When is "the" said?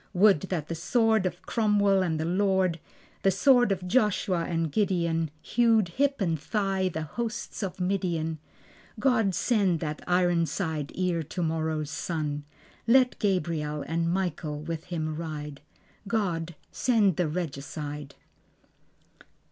0.67-0.73, 2.19-2.25, 3.21-3.29, 6.89-7.03, 17.17-17.27